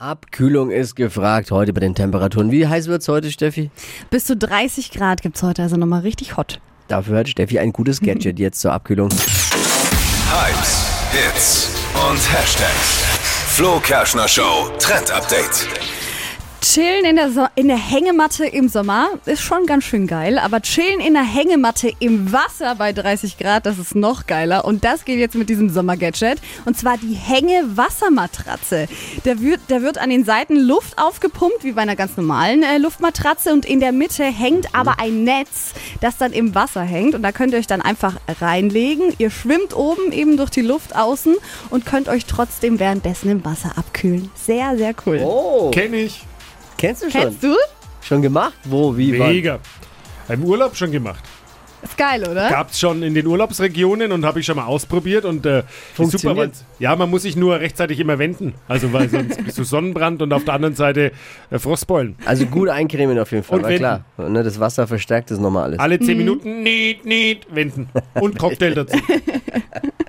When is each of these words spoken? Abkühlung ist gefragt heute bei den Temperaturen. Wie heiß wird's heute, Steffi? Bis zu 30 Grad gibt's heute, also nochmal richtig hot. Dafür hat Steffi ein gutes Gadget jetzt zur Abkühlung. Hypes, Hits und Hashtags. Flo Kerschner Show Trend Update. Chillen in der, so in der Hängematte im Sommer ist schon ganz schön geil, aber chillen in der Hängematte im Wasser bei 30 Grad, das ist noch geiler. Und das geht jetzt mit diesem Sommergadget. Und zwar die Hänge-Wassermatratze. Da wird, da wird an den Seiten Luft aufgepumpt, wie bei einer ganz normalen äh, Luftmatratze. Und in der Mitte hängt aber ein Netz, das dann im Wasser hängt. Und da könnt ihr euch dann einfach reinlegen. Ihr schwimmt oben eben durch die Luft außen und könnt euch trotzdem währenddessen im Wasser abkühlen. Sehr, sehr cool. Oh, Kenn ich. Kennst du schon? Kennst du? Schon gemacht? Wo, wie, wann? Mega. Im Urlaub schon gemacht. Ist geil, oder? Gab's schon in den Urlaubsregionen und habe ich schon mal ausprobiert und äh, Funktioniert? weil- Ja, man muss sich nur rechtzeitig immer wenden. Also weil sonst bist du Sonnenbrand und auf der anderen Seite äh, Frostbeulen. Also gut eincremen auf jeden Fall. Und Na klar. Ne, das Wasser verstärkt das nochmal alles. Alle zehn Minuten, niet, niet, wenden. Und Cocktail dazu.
Abkühlung 0.00 0.72
ist 0.72 0.96
gefragt 0.96 1.52
heute 1.52 1.72
bei 1.72 1.78
den 1.78 1.94
Temperaturen. 1.94 2.50
Wie 2.50 2.66
heiß 2.66 2.88
wird's 2.88 3.06
heute, 3.06 3.30
Steffi? 3.30 3.70
Bis 4.10 4.24
zu 4.24 4.36
30 4.36 4.90
Grad 4.90 5.22
gibt's 5.22 5.40
heute, 5.44 5.62
also 5.62 5.76
nochmal 5.76 6.00
richtig 6.00 6.36
hot. 6.36 6.60
Dafür 6.88 7.18
hat 7.18 7.28
Steffi 7.28 7.60
ein 7.60 7.72
gutes 7.72 8.00
Gadget 8.00 8.40
jetzt 8.40 8.60
zur 8.60 8.72
Abkühlung. 8.72 9.10
Hypes, 9.10 10.90
Hits 11.12 11.70
und 11.94 12.18
Hashtags. 12.32 13.04
Flo 13.50 13.78
Kerschner 13.78 14.26
Show 14.26 14.68
Trend 14.80 15.12
Update. 15.12 15.68
Chillen 16.64 17.04
in 17.04 17.16
der, 17.16 17.30
so 17.30 17.46
in 17.56 17.68
der 17.68 17.76
Hängematte 17.76 18.46
im 18.46 18.70
Sommer 18.70 19.10
ist 19.26 19.42
schon 19.42 19.66
ganz 19.66 19.84
schön 19.84 20.06
geil, 20.06 20.38
aber 20.38 20.62
chillen 20.62 20.98
in 20.98 21.12
der 21.12 21.22
Hängematte 21.22 21.92
im 21.98 22.32
Wasser 22.32 22.74
bei 22.76 22.94
30 22.94 23.36
Grad, 23.36 23.66
das 23.66 23.78
ist 23.78 23.94
noch 23.94 24.26
geiler. 24.26 24.64
Und 24.64 24.82
das 24.82 25.04
geht 25.04 25.18
jetzt 25.18 25.34
mit 25.34 25.50
diesem 25.50 25.68
Sommergadget. 25.68 26.38
Und 26.64 26.78
zwar 26.78 26.96
die 26.96 27.12
Hänge-Wassermatratze. 27.12 28.88
Da 29.24 29.40
wird, 29.42 29.60
da 29.68 29.82
wird 29.82 29.98
an 29.98 30.08
den 30.08 30.24
Seiten 30.24 30.56
Luft 30.56 30.96
aufgepumpt, 30.96 31.64
wie 31.64 31.72
bei 31.72 31.82
einer 31.82 31.96
ganz 31.96 32.16
normalen 32.16 32.62
äh, 32.62 32.78
Luftmatratze. 32.78 33.52
Und 33.52 33.66
in 33.66 33.80
der 33.80 33.92
Mitte 33.92 34.24
hängt 34.24 34.74
aber 34.74 34.98
ein 34.98 35.22
Netz, 35.22 35.74
das 36.00 36.16
dann 36.16 36.32
im 36.32 36.54
Wasser 36.54 36.82
hängt. 36.82 37.14
Und 37.14 37.22
da 37.22 37.32
könnt 37.32 37.52
ihr 37.52 37.58
euch 37.58 37.66
dann 37.66 37.82
einfach 37.82 38.16
reinlegen. 38.40 39.12
Ihr 39.18 39.30
schwimmt 39.30 39.76
oben 39.76 40.12
eben 40.12 40.38
durch 40.38 40.50
die 40.50 40.62
Luft 40.62 40.96
außen 40.96 41.36
und 41.68 41.84
könnt 41.84 42.08
euch 42.08 42.24
trotzdem 42.24 42.78
währenddessen 42.78 43.28
im 43.28 43.44
Wasser 43.44 43.76
abkühlen. 43.76 44.30
Sehr, 44.34 44.78
sehr 44.78 44.94
cool. 45.04 45.20
Oh, 45.22 45.70
Kenn 45.70 45.92
ich. 45.92 46.22
Kennst 46.86 47.02
du 47.02 47.10
schon? 47.10 47.20
Kennst 47.20 47.42
du? 47.42 47.54
Schon 48.02 48.22
gemacht? 48.22 48.54
Wo, 48.64 48.96
wie, 48.96 49.18
wann? 49.18 49.28
Mega. 49.28 49.58
Im 50.28 50.44
Urlaub 50.44 50.76
schon 50.76 50.90
gemacht. 50.92 51.22
Ist 51.82 51.98
geil, 51.98 52.26
oder? 52.26 52.48
Gab's 52.48 52.80
schon 52.80 53.02
in 53.02 53.12
den 53.14 53.26
Urlaubsregionen 53.26 54.10
und 54.10 54.24
habe 54.24 54.40
ich 54.40 54.46
schon 54.46 54.56
mal 54.56 54.64
ausprobiert 54.64 55.26
und 55.26 55.44
äh, 55.44 55.64
Funktioniert? 55.92 56.36
weil- 56.38 56.50
Ja, 56.78 56.96
man 56.96 57.10
muss 57.10 57.22
sich 57.22 57.36
nur 57.36 57.60
rechtzeitig 57.60 58.00
immer 58.00 58.18
wenden. 58.18 58.54
Also 58.68 58.94
weil 58.94 59.10
sonst 59.10 59.44
bist 59.44 59.58
du 59.58 59.64
Sonnenbrand 59.74 60.22
und 60.22 60.32
auf 60.32 60.44
der 60.46 60.54
anderen 60.54 60.74
Seite 60.74 61.12
äh, 61.50 61.58
Frostbeulen. 61.58 62.16
Also 62.24 62.46
gut 62.46 62.70
eincremen 62.70 63.18
auf 63.18 63.32
jeden 63.32 63.44
Fall. 63.44 63.58
Und 63.58 63.68
Na 63.70 63.76
klar. 63.76 64.04
Ne, 64.16 64.42
das 64.42 64.58
Wasser 64.60 64.86
verstärkt 64.86 65.30
das 65.30 65.38
nochmal 65.38 65.64
alles. 65.64 65.78
Alle 65.78 66.00
zehn 66.00 66.16
Minuten, 66.16 66.62
niet, 66.62 67.04
niet, 67.04 67.46
wenden. 67.50 67.90
Und 68.14 68.38
Cocktail 68.38 68.72
dazu. 68.74 68.96